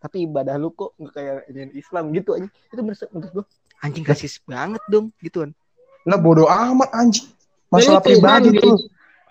[0.00, 2.48] tapi ibadah lu kok nggak kayak ini Islam gitu aja.
[2.72, 3.44] Itu menurut, menurut gue
[3.84, 5.50] anjing rasis banget dong gitu kan.
[6.08, 7.28] Lah bodoh amat anjing.
[7.68, 8.64] Masalah pribadi gitu.
[8.64, 8.76] tuh.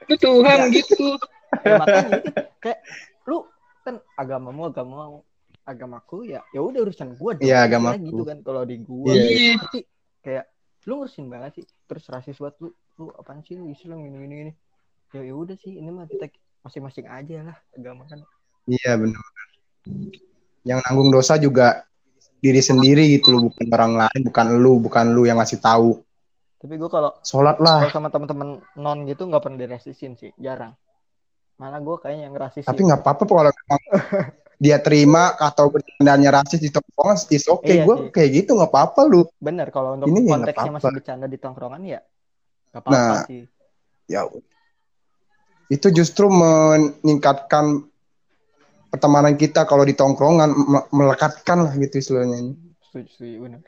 [0.06, 1.17] Itu Tuhan gitu.
[1.65, 2.32] Ya, makanya itu
[2.63, 2.80] kayak
[3.27, 3.43] lu
[3.84, 5.19] kan agamamu agamamu
[5.63, 7.43] agamaku ya ya udah urusan gue dong.
[7.43, 8.02] Iya, agamaku.
[8.04, 9.24] gitu kan kalau di gua Iya.
[9.24, 9.54] Iya.
[9.62, 9.80] tapi
[10.19, 10.45] kayak
[10.82, 14.36] lu ngurusin banget sih terus rasis buat lu lu apaan sih lu Islam gini gini
[14.39, 14.54] gini
[15.12, 18.21] ya ya udah sih ini mah kita masing-masing aja lah agama kan
[18.63, 19.21] Iya, benar.
[20.62, 21.89] Yang nanggung dosa juga
[22.38, 25.97] diri sendiri gitu loh, bukan orang lain, bukan lu, bukan lu yang ngasih tahu.
[26.58, 27.82] tapi gue kalau Sholat lah.
[27.82, 30.78] kalau sama teman-teman non gitu nggak pernah dirasisin sih jarang
[31.58, 33.50] malah gue kayaknya yang rasisin Tapi nggak apa-apa kalau
[34.62, 37.65] dia terima atau bercandanya rasis di tongkrongan, is oke.
[37.65, 39.26] Iya Gue kayak gitu nggak apa-apa lu.
[39.41, 40.78] bener kalau untuk Ini ya konteksnya apa-apa.
[40.78, 42.00] masih bercanda di tongkrongan ya
[42.69, 43.26] nggak apa-apa Nah.
[43.26, 43.43] sih
[44.06, 44.28] Ya,
[45.65, 47.88] itu justru meningkatkan
[48.91, 52.54] pertemanan kita kalau di tongkrongan me- melekatkan lah gitu istilahnya.
[52.86, 53.60] setuju setuju bener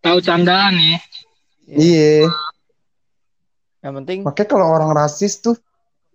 [0.00, 0.98] Tahu candaan ya.
[1.68, 2.32] Iya.
[3.80, 5.54] yang penting Makanya kalau orang rasis tuh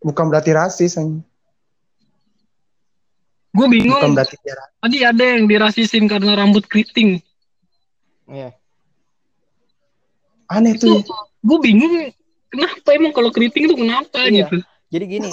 [0.01, 1.21] bukan berarti rasis, anjing.
[3.49, 4.13] Gue bukan bingung.
[4.13, 4.77] berarti dia rasis.
[4.77, 7.17] Tadi ada yang dirasisin karena rambut keriting.
[8.25, 8.53] Iya.
[10.47, 11.17] Aneh Itu tuh.
[11.39, 12.13] gue bingung.
[12.49, 14.49] Kenapa emang kalau keriting itu kenapa Iya.
[14.49, 14.57] gitu?
[14.89, 15.29] Jadi gini,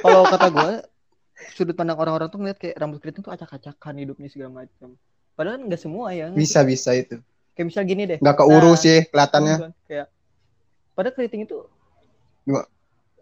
[0.00, 0.72] kalau kata gue
[1.52, 4.96] sudut pandang orang-orang tuh ngeliat kayak rambut keriting tuh acak-acakan hidupnya segala macam.
[5.36, 6.32] Padahal nggak semua ya.
[6.32, 7.20] Bisa bisa itu.
[7.52, 8.18] Kayak misal gini deh.
[8.18, 9.56] Nggak keurus Nah, ya kelihatannya.
[9.84, 10.06] Kayak
[10.92, 11.56] padahal keriting itu
[12.44, 12.68] Gimana?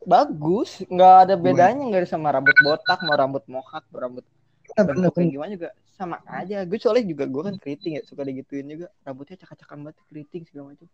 [0.04, 4.24] Bagus, nggak ada bedanya nggak ada sama rambut botak, mau rambut mohak, mau rambut
[4.72, 5.34] Bener, bener, bentuk kayak bener.
[5.36, 6.56] gimana juga sama aja.
[6.64, 10.72] Gue soalnya juga gue kan keriting ya suka digituin juga rambutnya acak-acakan banget keriting segala
[10.72, 10.88] macam.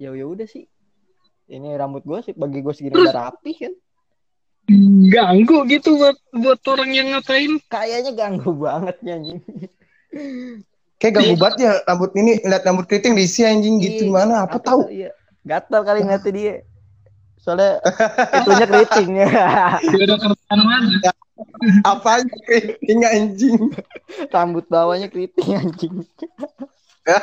[0.00, 0.64] Ya ya udah sih.
[1.44, 3.72] Ini rambut gue sih bagi gue segini udah rapi kan.
[5.12, 7.60] Ganggu gitu buat buat orang yang ngatain.
[7.68, 9.38] Kayaknya ganggu banget ya anjing.
[10.96, 14.56] Kayak ganggu banget ya rambut ini lihat rambut keriting diisi anjing gitu Iya, gimana apa
[14.56, 14.88] tahu.
[14.88, 15.12] Iya.
[15.44, 16.54] Gatal kali ngeliatnya dia.
[17.44, 17.76] Soalnya
[18.40, 19.28] itunya keritingnya.
[19.92, 21.12] Dia ada kerjaan mana?
[21.84, 23.58] Apa keriting anjing?
[24.32, 25.94] Rambut bawahnya keriting anjing.
[27.04, 27.20] Ya.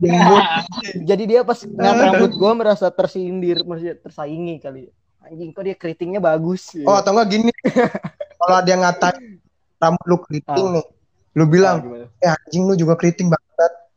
[1.08, 4.88] Jadi dia pas ngeliat rambut gua merasa tersindir, merasa tersaingi kali.
[5.20, 6.72] Anjing kok dia keritingnya bagus.
[6.88, 7.52] Oh atau enggak gini.
[8.40, 9.38] Kalau ada yang ngatain
[9.76, 10.74] rambut lu keriting Ah.
[10.80, 10.86] nih.
[11.36, 12.06] Lu Ah, bilang, gimana?
[12.18, 13.49] "Eh anjing lu juga keriting banget."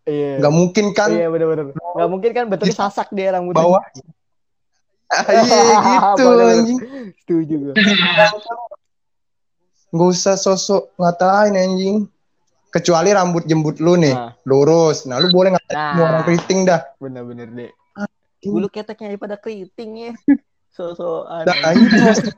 [0.04, 0.40] Iya.
[0.40, 1.72] Enggak mungkin kan Iya bener-bener.
[1.74, 3.64] Gak mungkin kan betulnya sasak dia rambutnya.
[3.64, 3.82] bawah.
[5.08, 5.60] Ah, Iya
[6.18, 6.80] gitu anjing.
[7.22, 7.74] Setuju gue.
[9.94, 11.98] nggak usah sosok ngatain anjing.
[12.68, 14.34] Kecuali rambut jembut lu nih, Nah.
[14.44, 15.06] lurus.
[15.06, 15.90] Nah, lu boleh ngatain Nah.
[15.94, 16.82] semua orang keriting dah.
[16.98, 17.72] Bener-bener deh.
[18.44, 20.12] Bulu keteknya pada keriting ya.
[21.46, 22.34] Nah, itu maksud-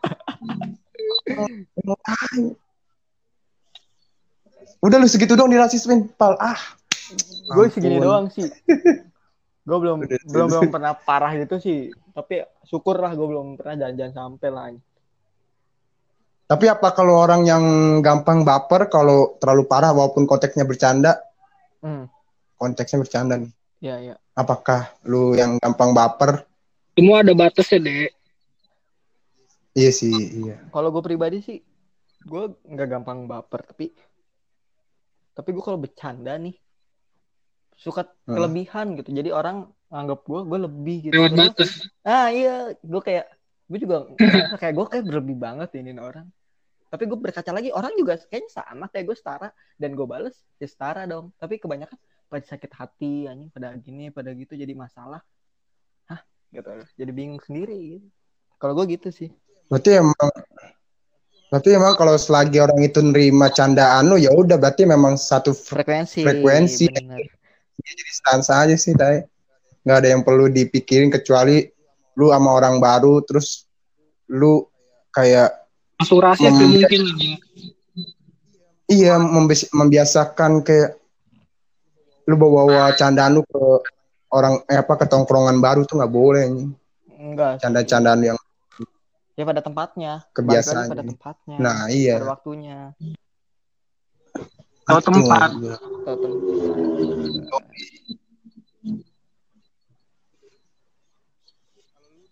[4.84, 6.36] Udah lu segitu dong dirasismin, pal.
[6.38, 6.60] Ah.
[7.46, 8.50] Gue segini doang sih.
[9.66, 11.90] Gue belum Udah, belum belum pernah parah gitu sih.
[12.14, 14.66] Tapi syukur lah gue belum pernah jalan-jalan sampai lah.
[16.46, 17.64] Tapi apa kalau orang yang
[18.06, 21.18] gampang baper kalau terlalu parah walaupun konteksnya bercanda,
[21.82, 22.10] Hmm.
[22.58, 23.52] konteksnya bercanda nih.
[23.82, 24.16] Ya ya.
[24.34, 26.46] Apakah lu yang gampang baper?
[26.98, 28.12] Semua ada batasnya, Dek.
[29.76, 30.16] Iya sih,
[30.46, 30.56] iya.
[30.72, 31.60] Kalau gue pribadi sih,
[32.24, 33.62] gue nggak gampang baper.
[33.70, 33.92] Tapi
[35.36, 36.56] tapi gue kalau bercanda nih
[37.76, 38.36] suka Hmm.
[38.40, 39.10] kelebihan gitu.
[39.12, 41.14] Jadi orang anggap gue gue lebih gitu.
[41.16, 41.72] Lewat batas.
[42.02, 43.26] Ah iya, gue kayak
[43.66, 44.08] gue juga
[44.62, 46.28] kayak gue kayak berlebih banget ini orang.
[46.90, 50.68] Tapi gue berkaca lagi orang juga kayaknya sama kayak gue setara dan gue bales ya
[50.68, 51.36] setara dong.
[51.36, 55.20] Tapi kebanyakan pada sakit hati anjing pada gini pada gitu jadi masalah.
[56.08, 56.22] Hah
[56.56, 56.72] gitu.
[56.96, 58.08] Jadi bingung sendiri gitu.
[58.58, 59.30] Kalau gue gitu sih.
[59.68, 60.16] Berarti emang
[61.52, 66.26] berarti emang kalau selagi orang itu nerima candaan lu ya udah berarti memang satu Frekuensi.
[66.26, 66.86] Frekuensi.
[66.90, 67.45] bener.
[67.78, 69.26] Jadi stans aja sih, tay.
[69.82, 71.62] Nggak ada yang perlu dipikirin kecuali
[72.14, 73.68] lu sama orang baru terus
[74.26, 74.64] lu
[75.10, 75.52] kayak
[75.96, 76.56] Asuransi Hmm.
[76.56, 76.72] hmm.
[76.74, 77.02] mungkin
[78.88, 80.96] iya membis- membiasakan kayak
[82.26, 83.62] lu bawa-bawa candaan lu ke
[84.30, 86.72] orang eh apa ke tongkrongan baru tuh nggak boleh anjing.
[87.16, 87.58] Enggak.
[87.60, 88.38] canda-candaan yang
[89.36, 90.24] Ya pada tempatnya.
[90.32, 91.12] Kebiasaan pada jadi.
[91.12, 91.56] tempatnya.
[91.58, 92.96] nah iya Pada waktunya.
[94.86, 95.50] Tahu tempat.
[96.06, 96.44] Tahu tempat.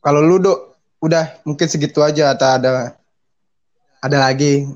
[0.04, 2.72] kalau lu dok udah mungkin segitu aja atau ada
[4.04, 4.68] ada lagi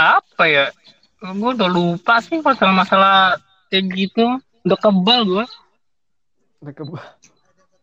[0.00, 0.72] Apa ya?
[1.20, 3.36] Gue udah lupa sih masalah-masalah
[3.68, 4.24] kayak gitu.
[4.64, 5.44] Udah kebal gue.
[6.64, 7.12] Udah keba-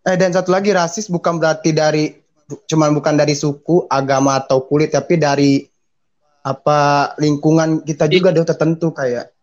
[0.02, 2.18] Eh dan satu lagi rasis bukan berarti dari
[2.66, 5.62] cuman bukan dari suku, agama atau kulit tapi dari
[6.48, 6.80] apa
[7.20, 9.36] lingkungan kita juga dong tertentu kayak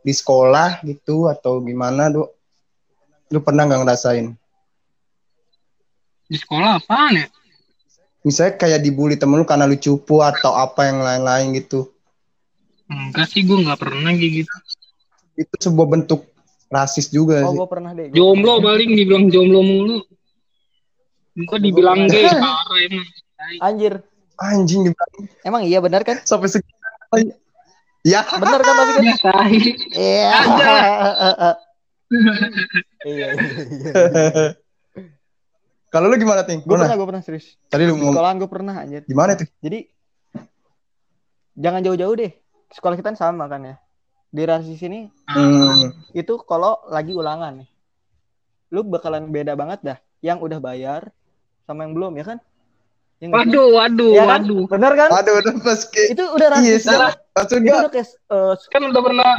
[0.00, 2.28] di sekolah gitu atau gimana dok?
[3.28, 4.32] Lu pernah nggak ngerasain?
[6.24, 7.26] Di sekolah apaan ya?
[8.24, 11.92] Misalnya kayak dibully temen lu karena lu cupu atau apa yang lain-lain gitu.
[12.88, 14.54] Enggak sih, gue nggak pernah kayak gitu.
[15.36, 16.24] Itu sebuah bentuk
[16.68, 17.58] rasis juga Oh, sih.
[17.60, 18.08] gue pernah deh.
[18.08, 18.66] Gua Jomblo pernah.
[18.72, 19.98] paling dibilang jomblo mulu.
[21.38, 23.06] Gue dibilang gay, parah emang.
[23.60, 23.94] Anjir.
[24.38, 26.22] Anjing dibilang Emang iya benar kan?
[26.22, 26.74] sampai segitu.
[28.06, 29.02] Ya, Benar kan tapi kan?
[29.04, 29.58] Ya, tai.
[29.90, 30.30] Iya.
[33.04, 33.28] Iya.
[33.34, 34.46] iya.
[35.88, 36.60] kalau lu gimana ting?
[36.62, 37.56] Gue pernah, gue pernah serius.
[37.68, 39.02] Tadi lu ngomong sekolahan gue pernah anjir.
[39.04, 39.48] gimana tuh?
[39.60, 39.88] Jadi
[41.56, 42.32] jangan jauh-jauh deh.
[42.70, 43.76] Sekolah kita kan sama kan ya.
[44.28, 45.90] Di rasis ini Hmm.
[46.12, 47.68] itu kalau lagi ulangan nih.
[48.70, 49.98] Lu bakalan beda banget dah.
[50.20, 51.02] Yang udah bayar
[51.64, 52.38] sama yang belum ya kan?
[53.18, 54.30] Yang Waduh, waduh, ya kan?
[54.40, 54.62] waduh.
[54.70, 55.08] Bener kan?
[55.12, 57.10] Aduh, udah pas ke Itu udah Iya, rasis salah.
[57.10, 57.34] banget.
[57.34, 59.30] maksud Itu udah kayak eh, Kan udah pernah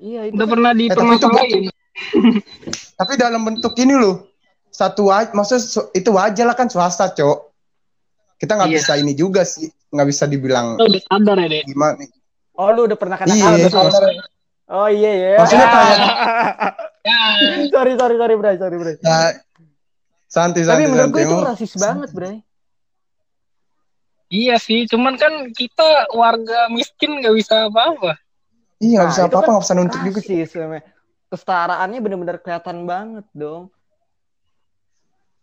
[0.00, 1.64] iya itu udah kan- pernah Eh, dipermasalahin.
[2.94, 4.16] tapi dalam bentuk ini loh.
[4.68, 7.38] Satu waj maksudnya su- itu wajar lah kan swasta, Cok.
[8.34, 8.76] Kita nggak Iya.
[8.76, 11.62] bisa ini juga sih, nggak bisa dibilang Lo udah sadar ya, Dek?
[11.64, 12.00] gimana.
[12.54, 13.84] Oh lu udah pernah kena Iya, kalah berarti ya?
[13.86, 14.02] sadar.
[14.66, 15.32] Oh iya ya.
[15.36, 16.00] Maksudnya kayak-
[17.04, 17.18] Ya,
[17.74, 18.94] sorry sorry sorry Bray, sorry Bray.
[18.98, 19.36] Nah,
[20.34, 22.36] santai Tapi santai menurut gue itu rasis banget Bray.
[24.34, 28.18] iya sih, cuman kan kita warga miskin nggak bisa apa-apa.
[28.82, 30.18] Iya, nggak Nah, bisa apa-apa, kan nggak bisa nuntut juga.
[30.18, 30.82] Rasis memang.
[31.30, 33.70] Kesetaraannya bener-bener kelihatan banget dong.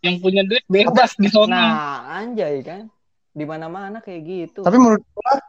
[0.04, 1.47] Yang punya duit bebas di sana.
[1.56, 2.91] Nah, anjay kan.
[3.32, 4.60] Di mana-mana kayak gitu.
[4.67, 5.39] Tapi menurut gua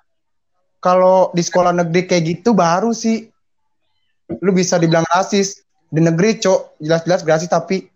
[0.79, 3.27] kalau di sekolah negeri kayak gitu baru sih
[4.39, 5.67] lu bisa dibilang rasis.
[5.93, 7.92] Di negeri, Cok, jelas-jelas gratis tapi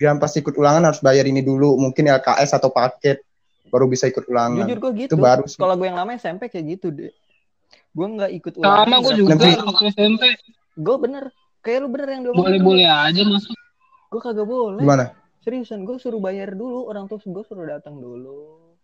[0.00, 3.20] jangan pas ikut ulangan harus bayar ini dulu, mungkin LKS atau paket
[3.68, 4.66] baru bisa ikut ulangan.
[4.66, 5.14] Jujur gue gitu.
[5.14, 5.60] Itu baru sih.
[5.60, 7.12] Kalau gue yang lama SMP kayak gitu deh.
[7.92, 8.88] Gue nggak ikut Sama ulangan.
[8.88, 9.34] gue nggak- juga
[9.68, 10.22] waktu SMP.
[10.74, 11.24] Gue bener.
[11.60, 12.44] Kayak lu bener yang diomongin.
[12.56, 13.52] Boleh-boleh aja masuk.
[14.10, 14.80] Gue kagak boleh.
[14.82, 15.04] Gimana?
[15.44, 16.88] Seriusan, gue suruh bayar dulu.
[16.88, 18.74] Orang tua gue suruh datang dulu.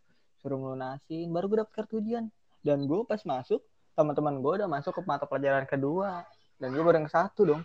[0.44, 1.32] Suruh ngelunasin.
[1.32, 2.28] Baru gue dapet kartu ujian.
[2.60, 3.64] Dan gue pas masuk,
[3.96, 6.22] teman-teman gue udah masuk ke mata pelajaran kedua.
[6.60, 7.62] Dan gue baru yang ke satu dong.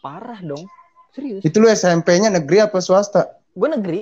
[0.00, 0.64] Parah dong.
[1.10, 1.42] Serius.
[1.42, 3.34] Itu lu SMP-nya negeri apa swasta?
[3.52, 4.00] Gue negeri.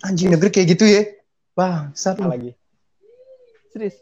[0.00, 1.02] Anjing negeri kayak gitu ya.
[1.54, 2.24] Wah, satu.
[2.24, 2.52] Apa lagi?
[3.70, 3.96] Serius.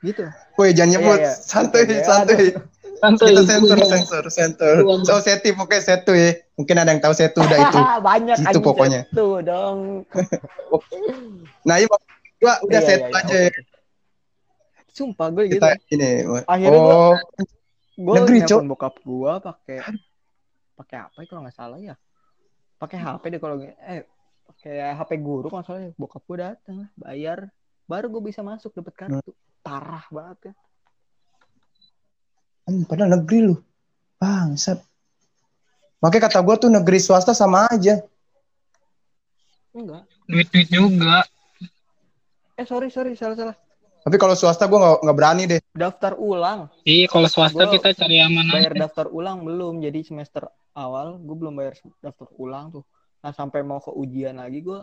[0.00, 0.24] Gitu.
[0.56, 1.18] Woi, jangan nyebut.
[1.18, 1.32] Iya, iya.
[1.34, 2.34] Santai, Iya, santai.
[2.36, 2.64] aduh.
[2.96, 3.28] Santuy.
[3.28, 4.74] Kita sensor, sensor, sensor.
[4.84, 6.32] Oh, Seti, pokoknya Setu ya.
[6.56, 7.80] Mungkin ada yang tahu Setu udah itu.
[8.00, 9.00] Banyak Gitu anjing pokoknya.
[9.12, 9.78] Tuh dong.
[11.66, 11.86] Nah, iya,
[12.38, 13.26] gua udah Iya, Setu iya, iya, aja.
[13.26, 13.60] oke.
[14.88, 15.60] Sumpah gue gitu.
[15.60, 16.10] Kita ini.
[16.46, 17.14] Akhirnya gua- oh,
[17.96, 18.60] Gue Negeri, Cok.
[18.68, 19.78] bokap gue pakai
[20.76, 21.96] pakai apa ya kalau nggak salah ya?
[22.76, 24.04] Pakai HP deh kalau eh
[24.52, 25.90] pakai HP guru kalau nggak salah ya.
[25.96, 27.38] Bokap gue datang lah, bayar,
[27.88, 29.32] baru gue bisa masuk dapat kartu.
[29.64, 30.54] Parah banget kan.
[32.68, 33.54] hmm, padahal negeri lu.
[34.20, 34.78] Bangsat.
[36.00, 37.98] Makanya kata gua tuh negeri swasta sama aja.
[39.74, 40.04] Enggak.
[40.28, 41.24] Duit-duit juga.
[42.56, 43.56] Eh sorry sorry salah salah.
[44.06, 45.60] Tapi kalau swasta gua nggak berani deh.
[45.74, 46.70] Daftar ulang.
[46.86, 48.86] Iya, kalau swasta Gua kita cari yang mana Bayar aja.
[48.86, 49.82] daftar ulang belum.
[49.82, 50.46] Jadi semester
[50.78, 52.84] awal gue belum bayar daftar ulang tuh.
[53.26, 54.78] Nah sampai mau ke ujian lagi gue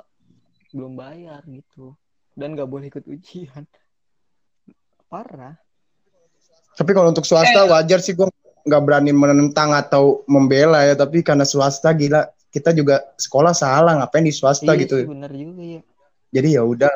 [0.75, 1.95] belum bayar gitu.
[2.35, 3.63] Dan nggak boleh ikut ujian.
[5.07, 5.55] Parah.
[6.75, 8.27] Tapi kalau untuk swasta wajar sih gua
[8.67, 10.99] nggak berani menentang atau membela ya.
[10.99, 14.95] Tapi karena swasta gila, kita juga sekolah salah ngapain di swasta Iya gitu.
[14.99, 15.81] sih, bener juga ya.
[16.35, 16.91] Jadi ya udah.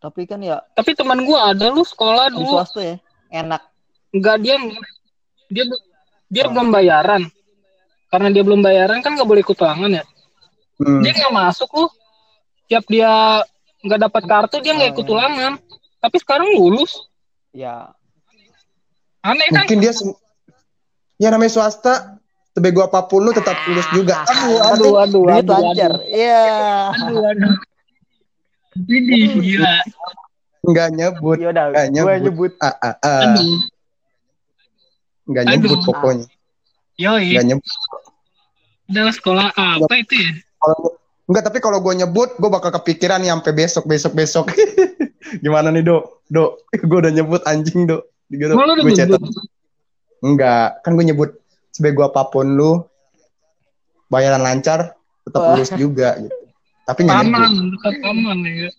[0.00, 2.56] Tapi kan ya Tapi teman gua ada lu sekolah di dulu.
[2.56, 2.96] swasta ya
[3.30, 3.62] enak.
[4.10, 4.56] Enggak dia
[5.52, 5.64] dia
[6.26, 7.28] dia belum bayaran.
[8.10, 10.04] Karena dia belum bayaran kan nggak boleh ikut ulangan ya.
[10.80, 11.04] Hmm.
[11.04, 11.86] Dia nggak masuk lu.
[12.66, 13.44] Tiap dia
[13.84, 15.12] nggak dapat kartu dia nggak Oh, ikut iya.
[15.14, 15.52] ulangan.
[16.00, 16.96] Tapi sekarang lulus.
[17.52, 17.92] Ya
[19.20, 19.68] Aneh kan?
[19.68, 19.92] Mungkin dia
[21.20, 22.16] ya namanya swasta,
[22.56, 24.24] sebego apa pun lu tetap lulus juga.
[24.24, 24.64] Aduh, aduh.
[24.64, 25.92] Aduh, aduh, duit aduh, lancar.
[25.92, 26.08] aduh.
[26.08, 26.42] Iya.
[26.96, 27.54] Aduh, aduh.
[28.76, 29.74] Ini gila.
[30.60, 32.20] Nggak nyebut, Yaudah, Nggak gue nyebut.
[32.22, 32.52] nyebut.
[32.60, 33.20] ah, ah, ah.
[33.32, 33.58] Aduh.
[35.24, 35.86] nggak nyebut Aduh.
[35.86, 36.26] pokoknya,
[36.98, 37.26] Yoi.
[37.32, 37.72] nggak nyebut.
[38.90, 40.30] Udah sekolah apa itu ya?
[40.58, 44.50] Kalau Enggak, tapi kalau gue nyebut, gue bakal kepikiran nih sampai besok, besok, besok.
[45.46, 46.26] Gimana nih, Dok?
[46.26, 46.50] Dok,
[46.90, 48.02] gue udah nyebut anjing, Dok.
[48.26, 49.14] Gitu, Gua udah gue catat.
[49.14, 49.30] nyebut.
[50.26, 51.30] Enggak, kan gue nyebut
[51.70, 52.82] sebego apa pun lu,
[54.10, 56.34] bayaran lancar, tetap lulus juga gitu.
[56.90, 57.06] Tapi.
[57.06, 58.70] Aman, tetap aman ya.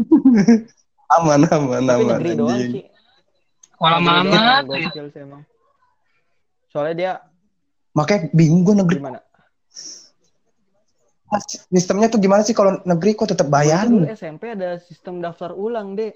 [1.18, 2.10] Aman, aman, Tapi aman.
[2.16, 2.82] negeri doang sih.
[3.80, 4.62] Ya?
[4.62, 5.42] gokil sih emang.
[6.70, 7.12] Soalnya dia
[7.90, 8.98] Makanya bingung gue negeri.
[9.02, 9.18] gimana?
[11.70, 13.90] Sistemnya tuh gimana sih kalau negeri kok tetap bayaran?
[13.90, 16.14] Dulu SMP ada sistem daftar ulang, Dek.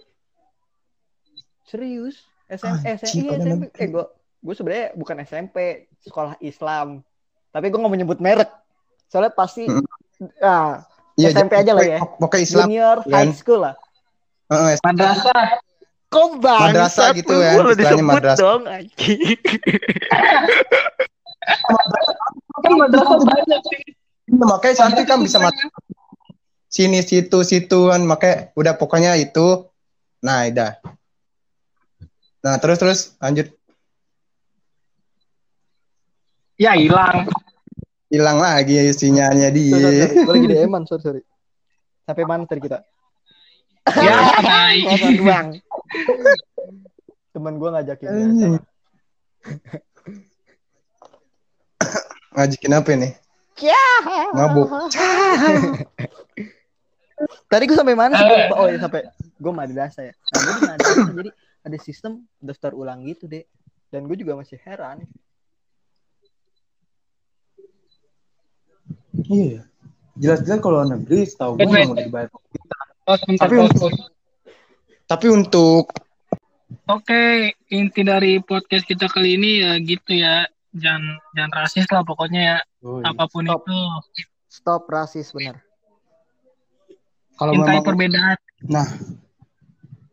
[1.64, 2.18] Serius?
[2.46, 3.64] SM, Anjing, SMP, pada SMP.
[3.74, 4.04] Eh, gue
[4.44, 5.56] gue sebenarnya bukan SMP,
[6.02, 7.02] sekolah Islam.
[7.50, 8.50] Tapi gue nggak mau nyebut merek.
[9.10, 10.30] Soalnya pasti Mm.
[10.38, 10.78] ah,
[11.14, 11.98] Iya, SMP aja lah ya.
[12.18, 12.66] pokoknya- Islam.
[12.66, 13.14] junior kan?
[13.14, 13.74] high school lah.
[14.50, 15.42] Heeh, Madrasah.
[16.10, 18.38] Kok Madrasah gitu ya, istilahnya disebut madrasah.
[18.38, 19.18] dong, anjing.
[22.62, 23.80] Kan madrasah banyak sih.
[24.34, 25.70] Makanya santri kan bisa masuk
[26.66, 29.70] sini situ situ kan makanya udah pokoknya itu
[30.18, 30.74] nah udah
[32.42, 33.54] nah terus terus lanjut
[36.54, 37.26] Ya hilang.
[38.14, 40.22] Hilang lagi sinyalnya dia sorry.
[40.22, 41.22] Gua lagi di Eman, sorry, sorry.
[42.06, 42.78] Sampai mana tadi kita?
[43.90, 44.16] Ya,
[45.18, 45.48] doang.
[47.34, 48.08] Temen gue ngajakin.
[48.08, 48.54] Anjing.
[52.34, 53.12] ngajakin apa nih
[54.34, 54.66] mabuk
[57.46, 58.26] Tadi gue sampai mana sih?
[58.26, 58.26] Eh.
[58.26, 58.54] Gua lupa.
[58.58, 60.14] Oh ya sampai gue madrasah ya.
[60.34, 61.30] Nah, gue di madrasah jadi
[61.62, 63.46] ada sistem daftar ulang gitu deh.
[63.94, 65.06] Dan gue juga masih heran.
[69.28, 69.62] Iya
[70.14, 72.30] jelas-jelas kalau negeri setahu gue nggak mau dibayar
[73.04, 74.00] Oh, sebentar, Tapi untuk-
[75.04, 75.84] tapi untuk
[76.84, 80.48] Oke, inti dari podcast kita kali ini ya gitu ya.
[80.72, 82.58] Jangan jangan rasis lah pokoknya ya.
[83.04, 83.60] Apa pun Stop.
[83.60, 83.76] itu.
[84.48, 85.60] Stop rasis bener.
[87.34, 88.36] kalau Cintai memang perbedaan.
[88.64, 88.88] nah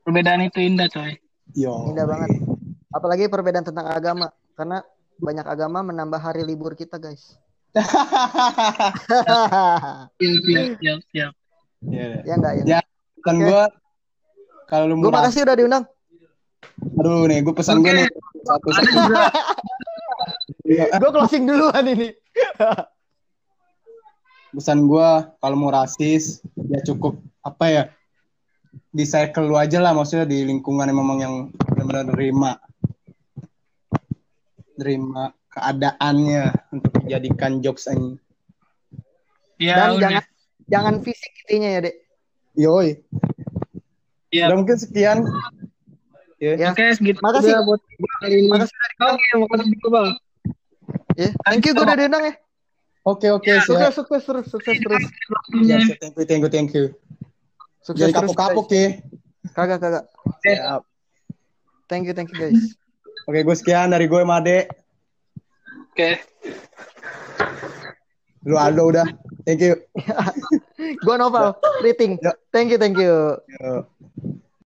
[0.02, 1.16] Perbedaan itu indah, coy.
[1.54, 2.44] yo Indah banget.
[2.90, 4.28] Apalagi perbedaan tentang agama.
[4.54, 4.84] Karena
[5.16, 7.40] banyak agama menambah hari libur kita guys.
[7.72, 7.88] Siap,
[10.42, 11.32] siap, siap, siap.
[11.82, 12.22] Iya.
[12.22, 12.64] ya enggak ya?
[12.68, 12.80] Ya.
[13.18, 13.46] pesan Oke.
[13.48, 13.64] gue
[14.68, 15.84] kalau lu Gue mau makasih udah diundang.
[16.94, 17.98] aduh nih gue pesan gue Oke.
[17.98, 18.08] nih
[18.42, 18.92] satu satu
[20.94, 22.10] Gue closing duluan ini.
[24.52, 27.84] pesan gue kalau mau rasis ya cukup apa ya
[28.88, 31.34] di circle lu aja lah maksudnya di lingkungan yang memang yang
[31.65, 32.52] benar-benar nerima
[34.76, 38.15] nerima keadaannya untuk dijadikan jokes ini
[39.56, 40.02] Ya, Dan udah.
[40.02, 40.23] jangan
[40.65, 41.95] jangan fisik intinya ya, Dek.
[42.56, 42.89] yoi
[44.29, 44.47] Ya.
[44.47, 45.21] udah mungkin sekian
[46.39, 46.73] ya Ya.
[46.73, 47.54] Oke, segitu Makasih.
[47.54, 47.77] aja buat
[48.17, 48.49] kali ini.
[48.49, 50.10] Makasih Oke, makasih juga, Bang.
[51.13, 52.33] Ya, thank you gue udah diundang ya.
[53.04, 55.04] oke oke Sukses, siap sukses terus, sukses terus.
[55.62, 56.85] Ya, thank you thank you thank you
[57.79, 58.33] Sukses jadi terus.
[58.33, 58.73] kapok-kapok guys.
[58.73, 58.89] ya
[59.54, 60.04] Kagak, kagak.
[60.41, 60.81] siap
[61.85, 62.73] Thank you, thank you guys.
[63.23, 64.65] Oke, gue sekian dari gue Made.
[65.92, 66.23] Oke.
[68.48, 69.06] Lu Aldo udah.
[69.44, 69.75] Thank you.
[71.06, 72.17] Gua Novel, rating.
[72.50, 73.37] Thank you, thank you.
[73.60, 73.85] Yo.